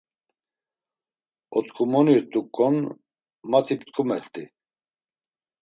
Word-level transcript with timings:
Otkumoni 1.57 2.13
rt̆ukon 2.21 2.75
mati 3.49 3.75
ptkumert̆i. 3.79 4.43